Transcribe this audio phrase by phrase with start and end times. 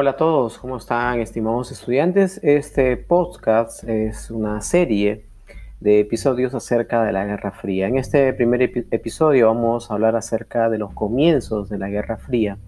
[0.00, 2.38] Hola a todos, ¿cómo están estimados estudiantes?
[2.44, 5.26] Este podcast es una serie
[5.80, 7.88] de episodios acerca de la Guerra Fría.
[7.88, 12.58] En este primer episodio vamos a hablar acerca de los comienzos de la Guerra Fría.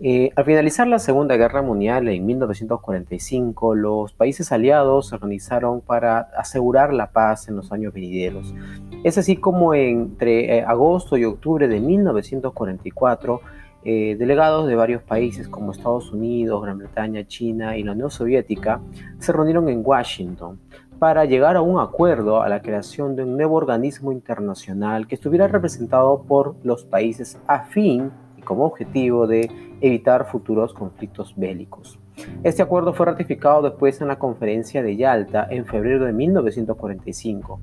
[0.00, 6.30] Eh, al finalizar la Segunda Guerra Mundial en 1945, los países aliados se organizaron para
[6.34, 8.54] asegurar la paz en los años venideros.
[9.02, 13.42] Es así como entre eh, agosto y octubre de 1944,
[13.84, 18.80] eh, delegados de varios países como Estados Unidos, Gran Bretaña, China y la Unión Soviética
[19.18, 20.58] se reunieron en Washington
[20.98, 25.48] para llegar a un acuerdo a la creación de un nuevo organismo internacional que estuviera
[25.48, 31.98] representado por los países a fin y como objetivo de evitar futuros conflictos bélicos.
[32.42, 37.60] Este acuerdo fue ratificado después en la conferencia de Yalta en febrero de 1945.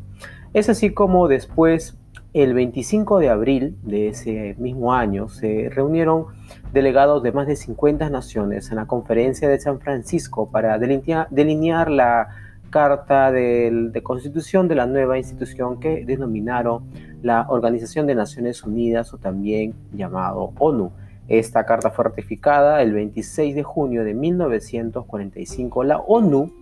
[0.54, 1.98] Es así como después
[2.34, 6.28] el 25 de abril de ese mismo año se reunieron
[6.72, 12.30] delegados de más de 50 naciones en la conferencia de San Francisco para delinear, la
[12.70, 16.86] carta de, constitución de la nueva institución que denominaron
[17.22, 20.92] la Organización de Naciones Unidas o también llamado ONU.
[21.28, 25.84] Esta carta fue ratificada el 26 de junio de 1945.
[25.84, 26.61] La ONU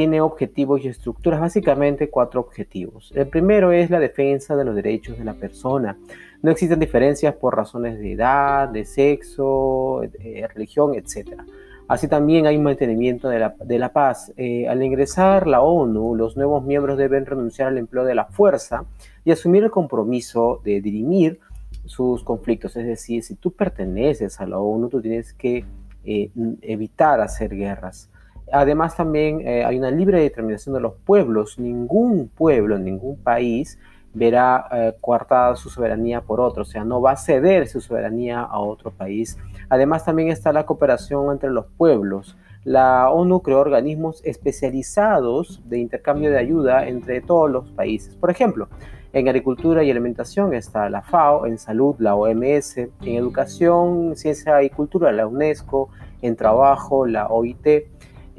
[0.00, 3.12] tiene objetivos y estructuras, básicamente cuatro objetivos.
[3.14, 5.98] El primero es la defensa de los derechos de la persona.
[6.40, 11.42] No existen diferencias por razones de edad, de sexo, de religión, etc.
[11.86, 14.32] Así también hay mantenimiento de la, paz.
[14.38, 18.86] Eh, al ingresar la ONU, los nuevos miembros deben renunciar al empleo de la fuerza
[19.22, 21.40] y asumir el compromiso de dirimir
[21.84, 22.74] sus conflictos.
[22.74, 25.66] Es decir, si tú perteneces a la ONU, tú tienes que
[26.06, 26.30] eh,
[26.62, 28.08] evitar hacer guerras.
[28.52, 31.58] Además también eh, hay una libre determinación de los pueblos.
[31.58, 33.78] Ningún pueblo, ningún país
[34.12, 38.40] verá eh, coartada su soberanía por otro, o sea, no va a ceder su soberanía
[38.40, 39.38] a otro país.
[39.68, 42.36] Además también está la cooperación entre los pueblos.
[42.64, 48.14] La ONU creó organismos especializados de intercambio de ayuda entre todos los países.
[48.16, 48.68] Por ejemplo,
[49.12, 54.70] en agricultura y alimentación está la FAO, en salud la OMS, en educación, ciencia y
[54.70, 55.88] cultura la UNESCO,
[56.22, 57.88] en trabajo la OIT,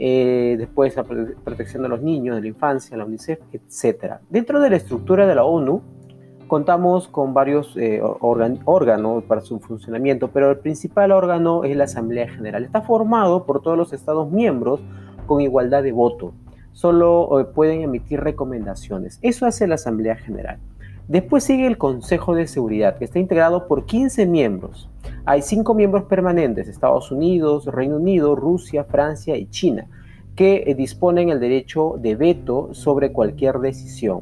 [0.04, 4.16] eh, después la protección de los niños, de la infancia, la UNICEF, etc.
[4.32, 5.84] Dentro de la estructura de la ONU
[6.48, 12.28] contamos con varios eh, órganos para su funcionamiento, pero el principal órgano es la Asamblea
[12.28, 12.64] General.
[12.64, 14.82] Está formado por todos los Estados miembros
[15.28, 16.34] con igualdad de voto.
[16.72, 19.20] Solo eh, pueden emitir recomendaciones.
[19.22, 20.58] Eso hace la Asamblea General.
[21.08, 24.90] Después sigue el Consejo de Seguridad, que está integrado por 15 miembros.
[25.26, 29.88] Hay cinco miembros permanentes, Estados Unidos, Reino Unido, Rusia, Francia y China,
[30.36, 34.22] que eh, disponen el derecho de veto sobre cualquier decisión.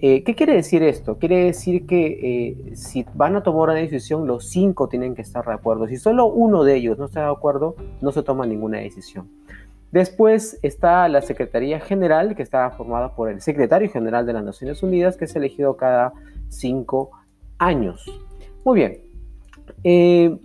[0.00, 1.18] Eh, ¿Qué quiere decir esto?
[1.18, 5.44] Quiere decir que eh, si van a tomar una decisión, los cinco tienen que estar
[5.44, 5.88] de acuerdo.
[5.88, 9.28] Si solo uno de ellos no está de acuerdo, no se toma ninguna decisión.
[9.90, 14.82] Después está la Secretaría General, que está formada por el Secretario General de las Naciones
[14.82, 16.12] Unidas, que es elegido cada
[16.48, 17.10] cinco
[17.58, 18.04] años.
[18.64, 19.00] Muy bien,
[19.84, 20.36] eh,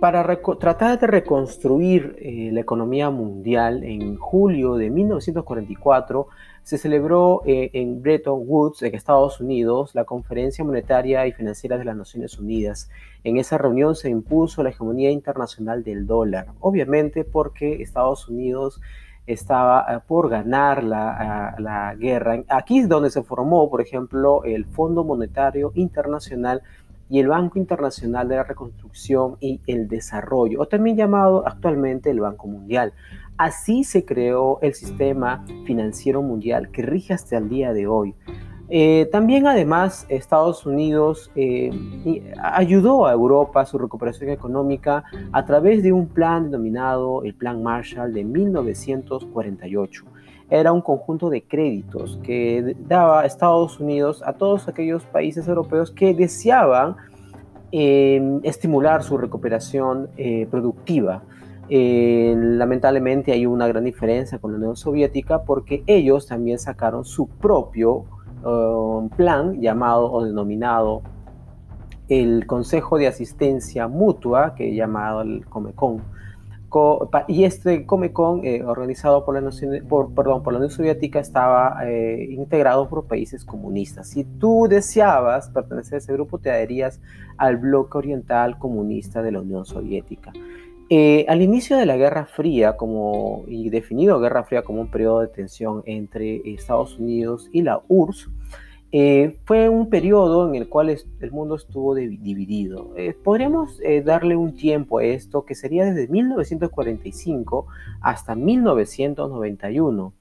[0.00, 6.28] para tratar de reconstruir eh, la economía mundial, en julio de 1944
[6.68, 11.96] se celebró eh, en Bretton Woods, Estados Unidos, la Conferencia Monetaria y Financiera de las
[11.96, 12.90] Naciones Unidas.
[13.24, 18.82] En esa reunión se impuso la hegemonía internacional del dólar, obviamente porque Estados Unidos
[19.26, 22.44] estaba por ganar la, la guerra.
[22.48, 26.60] Aquí es donde se formó, por ejemplo, el Fondo Monetario Internacional
[27.10, 32.20] y el Banco Internacional de la Reconstrucción y el Desarrollo, o también llamado actualmente el
[32.20, 32.92] Banco Mundial.
[33.36, 38.14] Así se creó el sistema financiero mundial que rige hasta el día de hoy.
[38.70, 41.70] Eh, también además Estados Unidos eh,
[42.42, 47.62] ayudó a Europa a su recuperación económica a través de un plan denominado el Plan
[47.62, 50.04] Marshall de 1948
[50.50, 56.14] era un conjunto de créditos que daba Estados Unidos a todos aquellos países europeos que
[56.14, 56.96] deseaban
[57.70, 61.22] em, estimular su recuperación eh, productiva.
[61.68, 67.28] Eh, lamentablemente hay una gran diferencia con la Unión Soviética porque ellos también sacaron su
[67.28, 68.06] propio
[68.42, 71.02] um, plan llamado o denominado
[72.08, 76.00] el Consejo de Asistencia Mutua, que llamado el Comecon
[77.28, 79.50] y este Comecon, eh, organizado por la,
[79.88, 84.10] por, perdón, por la Unión Soviética, estaba eh, integrado por países comunistas.
[84.10, 87.00] Si tú deseabas pertenecer a ese grupo, te adherías
[87.36, 90.32] al bloque oriental comunista de la Unión Soviética.
[90.90, 95.20] Eh, al inicio de la Guerra Fría, como, y definido Guerra Fría como un periodo
[95.20, 98.30] de tensión entre Estados Unidos y la URSS,
[98.90, 102.94] Eh, fue un periodo en el cual el mundo estuvo dividido.
[102.96, 107.66] Eh, podríamos eh, darle un tiempo a esto que sería desde 1945
[108.00, 110.12] hasta 1991.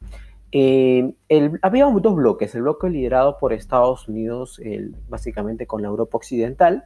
[1.61, 4.61] había dos bloques, el bloque liderado por Estados Unidos,
[5.07, 6.83] básicamente con la Europa Occidental,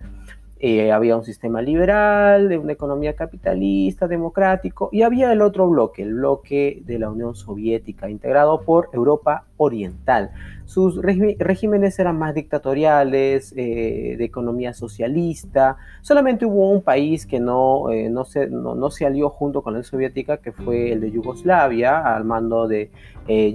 [0.63, 6.04] eh, había un sistema liberal, de una economía capitalista, democrático, y había el otro bloque,
[6.04, 10.30] el bloque de la Unión Soviética, integrado por Europa Oriental.
[10.66, 15.78] Sus regímenes eran más dictatoriales, eh, de economía socialista.
[16.02, 19.80] Solamente hubo un país que no, eh, no, se, no, se alió junto con la
[19.80, 22.92] Unión Soviética, que fue el de Yugoslavia, al mando de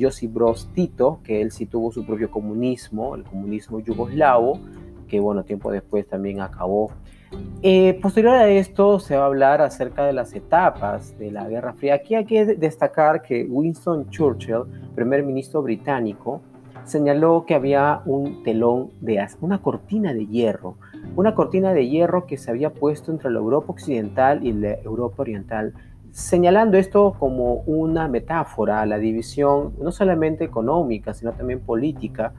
[0.01, 4.59] Josip Broz Tito, que él sí tuvo su propio comunismo, el comunismo yugoslavo
[5.07, 6.91] que bueno, tiempo después también acabó.
[7.63, 11.73] Eh, posterior a esto se va a hablar acerca de las etapas de la Guerra
[11.73, 11.95] Fría.
[11.95, 14.63] Aquí hay que destacar que Winston Churchill,
[14.95, 16.41] primer ministro británico,
[16.85, 20.77] señaló que había un telón de una cortina de hierro,
[21.17, 25.23] una cortina de hierro que se había puesto entre la Europa occidental y la Europa
[25.23, 25.75] oriental,
[26.17, 32.33] señalando esto como una metáfora a la división no solamente económica, sino también política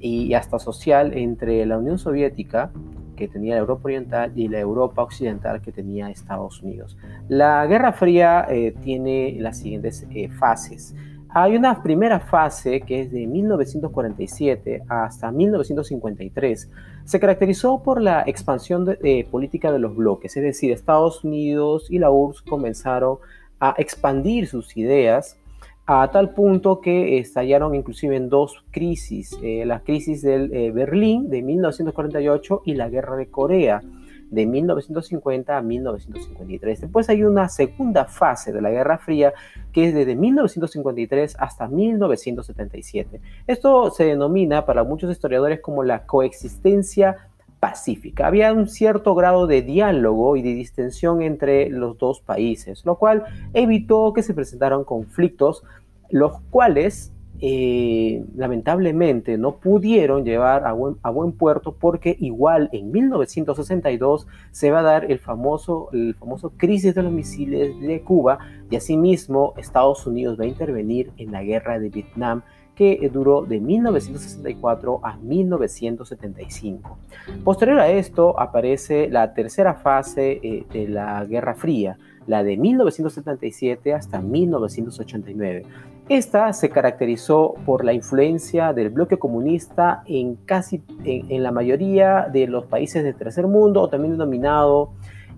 [0.00, 2.72] y hasta social entre la Unión Soviética,
[3.14, 6.98] que tenía la Europa Oriental, y la Europa Occidental, que tenía Estados Unidos.
[7.28, 10.96] La Guerra Fría eh, tiene las siguientes eh, fases.
[11.32, 16.70] Hay una primera fase que es de 1947 hasta 1953.
[17.04, 22.00] Se caracterizó por la expansión de, política de los bloques, es decir, Estados Unidos y
[22.00, 23.18] la URSS comenzaron
[23.60, 25.38] a expandir sus ideas
[25.86, 31.30] a tal punto que estallaron inclusive en dos crisis, eh, la crisis del eh, Berlín
[31.30, 33.82] de 1948 y la guerra de Corea
[34.30, 36.80] de 1950 a 1953.
[36.82, 39.32] Después hay una segunda fase de la Guerra Fría
[39.72, 43.20] que es desde 1953 hasta 1977.
[43.46, 47.28] Esto se denomina para muchos historiadores como la coexistencia
[47.58, 48.26] pacífica.
[48.26, 53.24] Había un cierto grado de diálogo y de distensión entre los dos países, lo cual
[53.52, 55.62] evitó que se presentaran conflictos
[56.10, 57.12] los cuales
[57.42, 64.82] eh, lamentablemente no pudieron llevar a buen, puerto porque igual en 1962 se va a
[64.82, 68.38] dar el famoso, el famoso crisis de los misiles de Cuba
[68.70, 72.42] y asimismo Estados Unidos va a intervenir en la guerra de Vietnam
[72.74, 76.98] que duró de 1964 a 1975.
[77.44, 83.94] Posterior a esto aparece la tercera fase eh, de la Guerra Fría, la de 1977
[83.94, 85.62] hasta 1989.
[86.08, 92.48] Esta se caracterizó por la influencia del bloque comunista en casi en, la mayoría de
[92.48, 94.90] los países del tercer mundo, o también denominado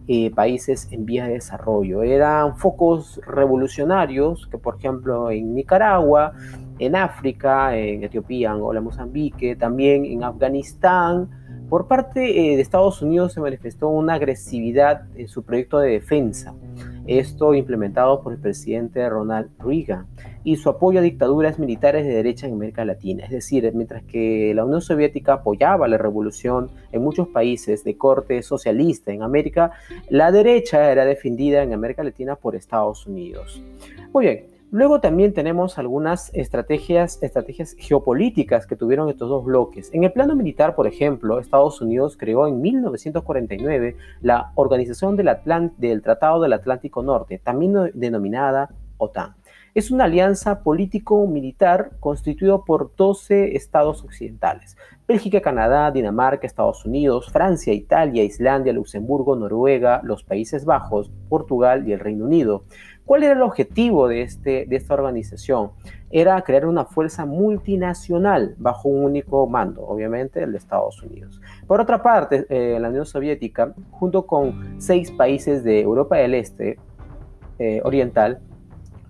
[0.08, 2.02] eh, países en vía de desarrollo.
[2.02, 6.32] Eran focos revolucionarios que, por ejemplo, en Nicaragua,
[6.78, 11.28] en África, en Etiopía, Angola, Mozambique, también en Afganistán,
[11.72, 16.54] por parte eh, de Estados Unidos se manifestó una agresividad en su proyecto de defensa,
[17.06, 20.06] esto implementado por el presidente Ronald Reagan,
[20.44, 23.24] y su apoyo a dictaduras militares de derecha en América Latina.
[23.24, 28.42] Es decir, mientras que la Unión Soviética apoyaba la revolución en muchos países de corte
[28.42, 29.70] socialista en América,
[30.10, 33.62] la derecha era defendida en América Latina por Estados Unidos.
[34.12, 37.20] Muy bien, Luego también tenemos algunas estrategias,
[37.76, 39.90] geopolíticas que tuvieron estos dos bloques.
[39.92, 45.30] En el plano militar, por ejemplo, Estados Unidos creó en 1949 la Organización del,
[45.76, 49.34] del Tratado del Atlántico Norte, también denominada OTAN.
[49.74, 54.78] Es una alianza político-militar constituida por 12 estados occidentales.
[55.08, 61.92] Bélgica, Canadá, Dinamarca, Estados Unidos, Francia, Italia, Islandia, Luxemburgo, Noruega, los Países Bajos, Portugal y
[61.92, 62.64] el Reino Unido.
[63.04, 65.70] ¿Cuál era el objetivo de, este, de esta organización?
[66.10, 71.40] Era crear una fuerza multinacional bajo un único mando, obviamente el de Estados Unidos.
[71.66, 76.78] Por otra parte, eh, la Unión Soviética, junto con seis países de Europa del Este,
[77.58, 78.40] eh, Oriental,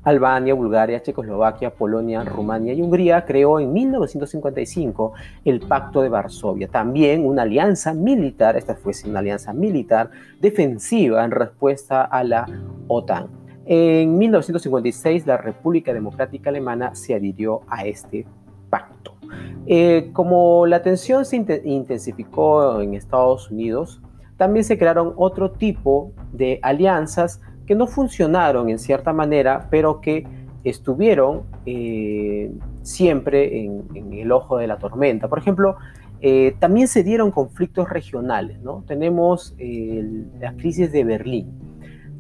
[0.05, 5.13] Albania, Bulgaria, Checoslovaquia, Polonia, Rumania y Hungría creó en 1955
[5.45, 11.31] el Pacto de Varsovia, también una alianza militar, esta fue una alianza militar defensiva en
[11.31, 12.47] respuesta a la
[12.89, 13.42] OTAN.
[13.65, 18.27] En 1956 la República Democrática Alemana se adhirió a este
[18.71, 19.15] pacto.
[19.67, 24.01] Eh, como la tensión se intensificó en Estados Unidos,
[24.37, 30.27] también se crearon otro tipo de alianzas que no funcionaron en cierta manera, pero que
[30.65, 32.51] estuvieron eh,
[32.83, 35.29] siempre en, el ojo de la tormenta.
[35.29, 35.77] Por ejemplo,
[36.21, 38.59] eh, también se dieron conflictos regionales.
[38.87, 39.55] Tenemos
[40.41, 41.53] la crisis de Berlín.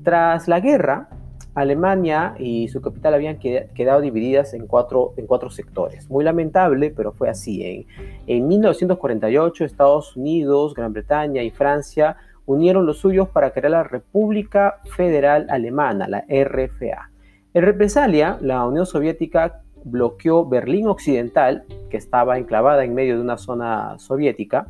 [0.04, 1.08] Tras la guerra,
[1.54, 6.08] Alemania y su capital habían quedado divididas en cuatro, en cuatro sectores.
[6.08, 7.62] Muy lamentable, pero fue así.
[7.64, 7.86] En,
[8.26, 12.16] en 1948, Estados Unidos, Gran Bretaña y Francia
[12.46, 17.10] unieron los suyos para crear la República Federal Alemana, la RFA.
[17.54, 23.36] En represalia, la Unión Soviética bloqueó Berlín Occidental, que estaba enclavada en medio de una
[23.36, 24.66] zona soviética,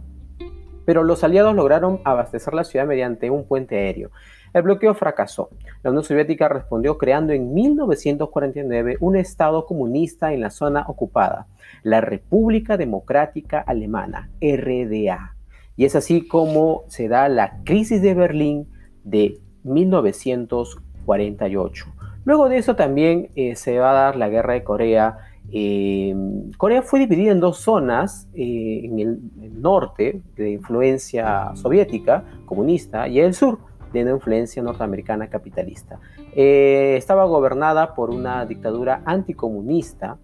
[0.85, 4.11] pero los aliados lograron abastecer la ciudad mediante un puente aéreo.
[4.53, 5.51] El bloqueo fracasó.
[5.83, 11.47] La Unión Soviética respondió creando en 1949 un Estado comunista en la zona ocupada,
[11.83, 15.35] la República Democrática Alemana, RDA.
[15.77, 18.69] Y es así como se da la crisis de Berlín
[19.05, 21.87] de 1948.
[22.25, 25.19] Luego de eso también eh, se va a dar la guerra de Corea.
[25.51, 26.15] Eh,
[26.57, 29.19] Corea fue dividida en dos zonas, eh, en el,
[29.61, 33.59] norte de influencia soviética, comunista, y el sur
[33.93, 35.99] de influencia norteamericana capitalista.
[36.35, 40.19] estaba gobernada por una dictadura anticomunista,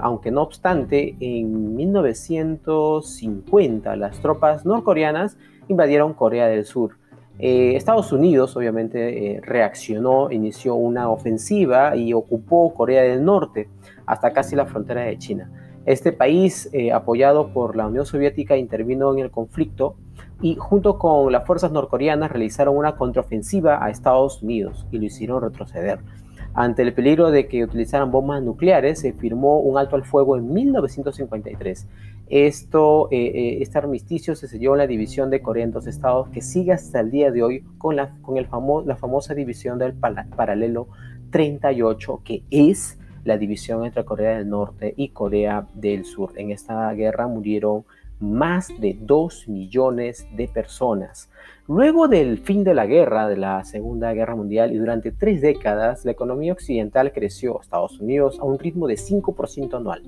[0.00, 5.36] aunque no obstante, en 1950 las tropas norcoreanas
[5.68, 6.96] invadieron Corea del Sur
[7.38, 13.68] eh, Estados Unidos obviamente eh, reaccionó, inició una ofensiva y ocupó Corea del Norte
[14.06, 15.48] hasta casi la frontera de China.
[15.88, 19.96] Este país, eh, apoyado por la Unión Soviética, intervino en el conflicto
[20.42, 25.40] y junto con las fuerzas norcoreanas realizaron una contraofensiva a Estados Unidos y lo hicieron
[25.40, 26.00] retroceder.
[26.52, 30.52] Ante el peligro de que utilizaran bombas nucleares, se firmó un alto al fuego en
[30.52, 31.88] 1953.
[32.28, 36.28] Esto, eh, eh, este armisticio se selló en la división de Corea en dos estados
[36.28, 38.46] que sigue hasta el día de hoy con la, con el
[38.84, 40.88] la famosa división del paralelo
[41.30, 46.32] 38, que es la división entre Corea del Norte y Corea del Sur.
[46.36, 47.84] En esta guerra murieron
[48.20, 51.30] más de 2 millones de personas.
[51.66, 56.04] Luego del fin de la guerra, de la Segunda Guerra Mundial, y durante tres décadas,
[56.04, 60.02] la economía occidental creció, Estados Unidos, a un ritmo de 5% anual.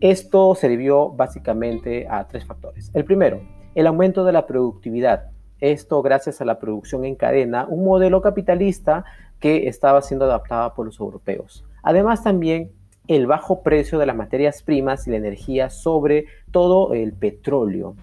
[0.00, 2.90] Esto se debió básicamente a tres factores.
[2.94, 3.40] El primero,
[3.74, 5.30] el aumento de la productividad.
[5.60, 9.04] Esto gracias a la producción en cadena, un modelo capitalista
[9.38, 11.64] que estaba siendo adaptado por los europeos.
[11.82, 12.70] Además también
[13.08, 17.96] el bajo precio de las materias primas y la energía, sobre todo el petróleo.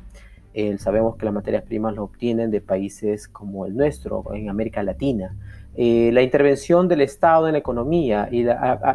[0.77, 5.35] sabemos que las materias primas lo obtienen de países como el nuestro, en América Latina.
[5.75, 8.45] Eh, la intervención del Estado en la economía y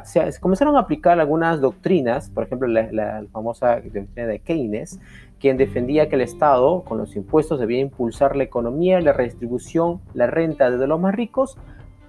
[0.05, 5.01] se comenzaron a aplicar algunas doctrinas, por ejemplo la, famosa doctrina de Keynes,
[5.39, 10.27] quien defendía que el Estado con los impuestos debía impulsar la economía la redistribución, la
[10.27, 11.57] renta desde los más ricos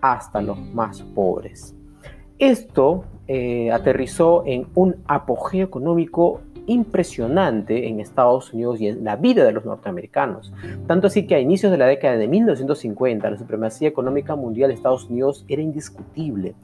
[0.01, 1.75] hasta los más pobres.
[2.39, 9.44] Esto eh, aterrizó en un apogeo económico impresionante en Estados Unidos y en la vida
[9.46, 10.51] de los norteamericanos.
[10.88, 14.75] Tanto así que a inicios de la década de 1950 la supremacía económica mundial de
[14.75, 16.56] Estados Unidos era indiscutible.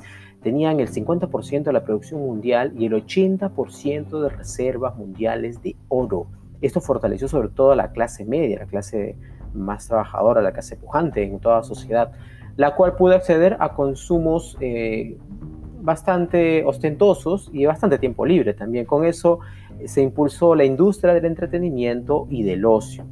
[0.42, 6.28] Tenían el 50% de la producción mundial y el 80% de reservas mundiales de oro.
[6.62, 9.16] Esto fortaleció sobre todo a la clase media, la clase
[9.54, 12.12] más trabajadora, la clase pujante en toda sociedad,
[12.58, 15.18] la cual pudo acceder a consumos eh,
[15.82, 18.86] bastante ostentosos y bastante tiempo libre también.
[18.86, 19.40] Con eso
[19.80, 23.06] eh, se impulsó la industria del entretenimiento y del ocio.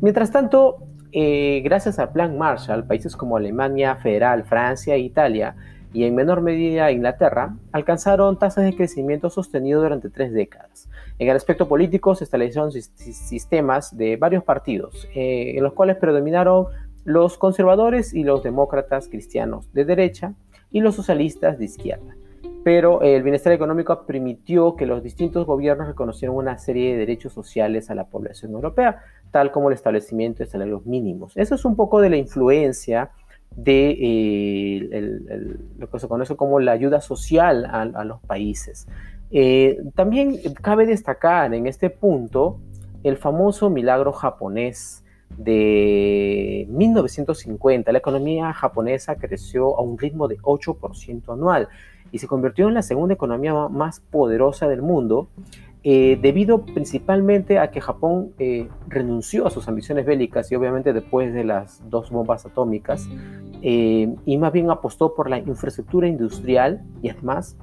[0.00, 0.76] Mientras tanto,
[1.12, 5.56] eh, gracias al Plan Marshall, países como Alemania Federal, Francia e Italia,
[5.92, 10.88] y en menor medida Inglaterra, alcanzaron tasas de crecimiento sostenido durante tres décadas.
[11.18, 16.66] En el aspecto político se establecieron sistemas de varios partidos, eh, en los cuales predominaron
[17.04, 20.34] los conservadores y los demócratas cristianos de derecha,
[20.70, 22.16] y los socialistas de izquierda.
[22.64, 27.90] Pero el bienestar económico permitió que los distintos gobiernos reconocieran una serie de derechos sociales
[27.90, 31.36] a la población europea, tal como el establecimiento de salarios mínimos.
[31.36, 33.10] Eso es un poco de la influencia
[33.56, 38.86] de eh, lo que se conoce como la ayuda social a, los países.
[39.30, 42.58] Eh, también cabe destacar en este punto
[43.02, 45.04] el famoso milagro japonés
[45.36, 51.68] de 1950, la economía japonesa creció a un ritmo de 8% anual
[52.10, 55.28] y se convirtió en la segunda economía más poderosa del mundo,
[55.84, 61.32] eh, debido principalmente a que Japón eh, renunció a sus ambiciones bélicas y obviamente después
[61.32, 63.08] de las dos bombas atómicas,
[63.62, 67.56] eh, y más bien apostó por la infraestructura industrial y además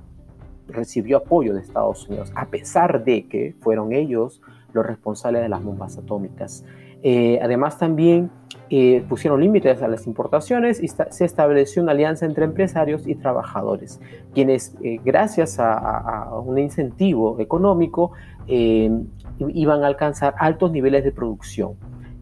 [0.67, 4.41] recibió apoyo de Estados Unidos, a pesar de que fueron ellos
[4.73, 6.65] los responsables de las bombas atómicas.
[7.07, 8.31] Eh, además, también
[8.71, 14.01] eh, pusieron límites a las importaciones y se estableció una alianza entre empresarios y trabajadores,
[14.33, 18.13] quienes, eh, gracias a, un incentivo económico,
[18.47, 21.73] iban a alcanzar altos niveles de producción.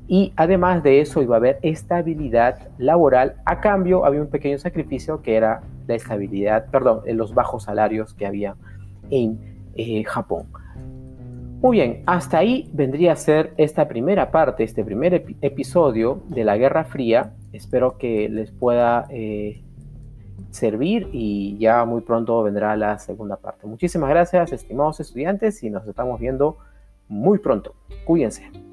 [0.09, 3.35] Y además de eso iba a haber estabilidad laboral.
[3.45, 8.25] A cambio había un pequeño sacrificio que era la estabilidad, perdón, los bajos salarios que
[8.25, 8.57] había
[9.09, 9.39] en
[9.75, 10.47] eh, Japón.
[11.63, 16.57] Muy bien, hasta ahí vendría a ser esta primera parte, este primer episodio de la
[16.57, 17.35] Guerra Fría.
[17.53, 19.63] Espero que les pueda eh,
[20.51, 23.65] servir y ya muy pronto vendrá la segunda parte.
[23.65, 26.57] Muchísimas gracias, estimados estudiantes, y nos estamos viendo
[27.07, 27.75] muy pronto.
[28.03, 28.72] Cuídense.